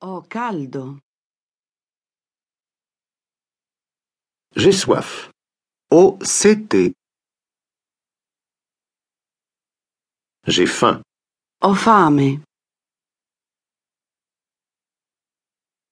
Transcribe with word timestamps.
Ho 0.00 0.22
caldo. 0.22 1.00
J'ai 4.54 4.72
soif. 4.72 5.30
Ho 5.90 6.18
sete. 6.22 6.94
J'ai 10.46 10.66
faim. 10.66 11.02
Ho 11.62 11.74
fame. 11.74 12.44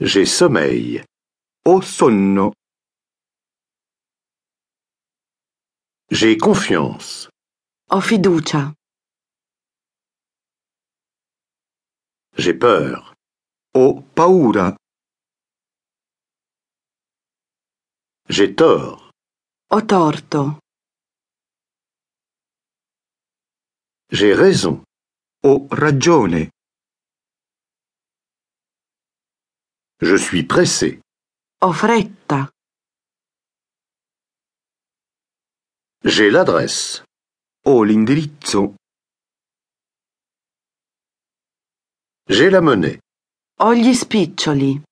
J'ai 0.00 0.26
sommeil. 0.26 1.02
Ho 1.64 1.80
sonno. 1.80 2.52
J'ai 6.10 6.36
confiance. 6.36 7.30
Ho 7.90 8.00
fiducia. 8.02 8.74
J'ai 12.36 12.52
peur. 12.52 13.13
Ho 13.76 14.02
paura. 14.14 14.76
J'ai 18.28 18.54
tort. 18.54 19.10
Ho 19.72 19.80
torto. 19.84 20.58
J'ai 24.12 24.32
raison. 24.32 24.84
Ho 25.42 25.66
ragione. 25.72 26.50
Je 30.00 30.16
suis 30.16 30.44
pressé. 30.44 31.00
Ho 31.60 31.72
fretta. 31.72 32.50
J'ai 36.04 36.30
l'adresse. 36.30 37.02
Ho 37.66 37.82
l'indirizzo. 37.82 38.76
J'ai 42.28 42.50
la 42.50 42.60
monnaie. 42.60 43.03
Ho 43.60 43.72
gli 43.72 43.94
spiccioli. 43.94 44.82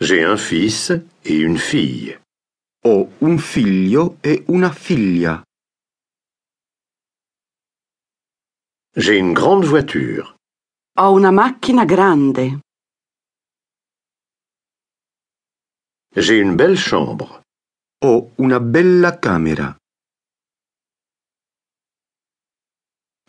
J'ai 0.00 0.22
un 0.22 0.36
fils 0.36 0.92
et 1.24 1.34
une 1.34 1.58
fille. 1.58 2.16
Ho 2.84 3.10
un 3.22 3.36
figlio 3.38 4.18
e 4.22 4.44
una 4.46 4.70
figlia. 4.70 5.42
J'ai 8.94 9.18
une 9.18 9.32
grande 9.32 9.66
voiture. 9.66 10.36
Ho 11.00 11.12
una 11.12 11.32
macchina 11.32 11.84
grande. 11.84 12.60
J'ai 16.14 16.38
une 16.38 16.54
belle 16.54 16.78
chambre. 16.78 17.42
Ho 18.04 18.30
una 18.38 18.60
bella 18.60 19.18
camera. 19.18 19.76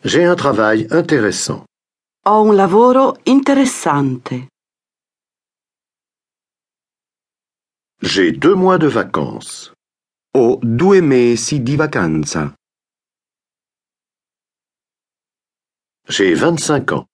J'ai 0.04 0.24
un 0.24 0.36
travail 0.36 0.86
intéressant. 0.92 1.66
Ho 2.26 2.42
un 2.42 2.54
lavoro 2.54 3.16
interessante. 3.24 4.46
J'ai 8.02 8.32
deux 8.32 8.54
mois 8.54 8.76
de 8.76 8.88
vacances. 8.88 9.72
Ho 10.34 10.58
due 10.62 11.00
mesi 11.00 11.62
di 11.62 11.76
vacanza. 11.76 12.54
J'ai 16.08 16.34
25 16.34 16.92
ans. 16.92 17.06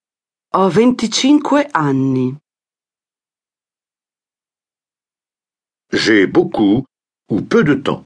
Ho 0.54 0.68
25 0.68 1.68
anni. 1.72 2.36
J'ai 5.92 6.26
beaucoup 6.26 6.84
ou 7.30 7.42
peu 7.42 7.62
de 7.62 7.74
temps. 7.74 8.02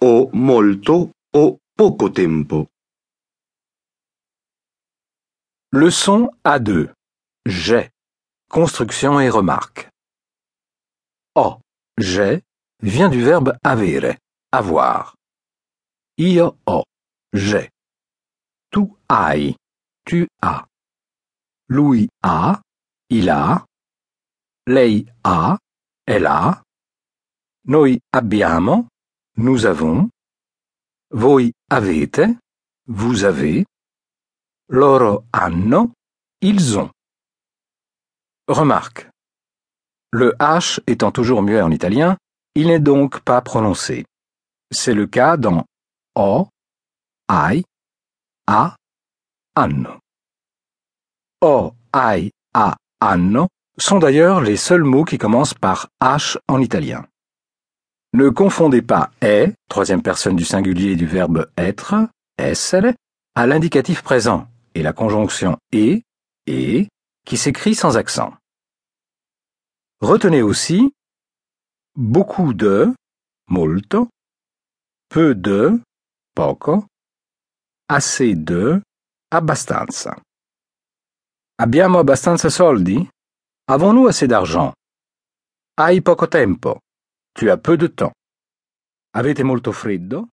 Ho 0.00 0.28
molto 0.32 1.12
o 1.36 1.58
poco 1.76 2.10
tempo. 2.10 2.71
Leçon 5.74 6.28
A2. 6.44 6.92
J'ai. 7.46 7.88
Construction 8.50 9.18
et 9.20 9.30
remarque. 9.30 9.88
Ho, 11.34 11.60
j'ai, 11.96 12.42
vient 12.82 13.08
du 13.08 13.24
verbe 13.24 13.56
avere, 13.64 14.18
avoir. 14.52 15.14
Io 16.18 16.58
ho, 16.66 16.84
j'ai. 17.32 17.70
Tu 18.70 18.80
hai, 19.08 19.56
tu 20.04 20.28
as. 20.42 20.66
Lui 21.70 22.10
ha, 22.22 22.60
il 23.08 23.30
a. 23.30 23.64
Lei 24.66 25.06
ha, 25.24 25.58
elle 26.06 26.26
a. 26.26 26.62
Noi 27.64 27.98
abbiamo, 28.12 28.88
nous 29.38 29.64
avons. 29.64 30.10
Voi 31.10 31.54
avete, 31.70 32.36
vous 32.86 33.24
avez. 33.24 33.64
Loro 34.68 35.24
hanno, 35.32 35.92
ils 36.40 36.78
ont. 36.78 36.90
Remarque. 38.48 39.08
Le 40.12 40.34
H 40.38 40.80
étant 40.86 41.10
toujours 41.10 41.42
muet 41.42 41.60
en 41.62 41.70
italien, 41.70 42.16
il 42.54 42.68
n'est 42.68 42.80
donc 42.80 43.20
pas 43.20 43.40
prononcé. 43.40 44.04
C'est 44.70 44.94
le 44.94 45.06
cas 45.06 45.36
dans 45.36 45.64
o, 46.14 46.48
ai, 47.30 47.64
a, 48.46 48.76
hanno. 49.54 49.98
O, 51.40 51.72
ai, 51.94 52.30
a, 52.54 52.76
hanno 53.00 53.48
sont 53.78 53.98
d'ailleurs 53.98 54.40
les 54.40 54.56
seuls 54.56 54.84
mots 54.84 55.04
qui 55.04 55.18
commencent 55.18 55.54
par 55.54 55.88
H 56.02 56.36
en 56.48 56.60
italien. 56.60 57.06
Ne 58.12 58.28
confondez 58.28 58.82
pas 58.82 59.10
est, 59.22 59.54
troisième 59.68 60.02
personne 60.02 60.36
du 60.36 60.44
singulier 60.44 60.96
du 60.96 61.06
verbe 61.06 61.50
être, 61.56 61.94
essere, 62.38 62.92
à 63.34 63.46
l'indicatif 63.46 64.02
présent 64.02 64.46
et 64.74 64.82
la 64.82 64.92
conjonction 64.92 65.56
et, 65.72 66.02
et, 66.46 66.88
qui 67.24 67.36
s'écrit 67.36 67.74
sans 67.74 67.96
accent. 67.96 68.34
Retenez 70.00 70.42
aussi 70.42 70.92
beaucoup 71.94 72.54
de, 72.54 72.94
molto, 73.48 74.08
peu 75.08 75.34
de, 75.34 75.80
poco, 76.34 76.86
assez 77.88 78.34
de, 78.34 78.82
abbastanza. 79.30 80.20
Abbiamo 81.58 81.98
abbastanza 81.98 82.50
soldi? 82.50 83.08
Avons-nous 83.68 84.08
assez 84.08 84.26
d'argent? 84.26 84.72
Hai 85.78 86.00
poco 86.02 86.26
tempo? 86.26 86.80
Tu 87.34 87.50
as 87.50 87.56
peu 87.58 87.76
de 87.76 87.86
temps. 87.86 88.12
Avete 89.14 89.42
molto 89.44 89.72
freddo? 89.72 90.28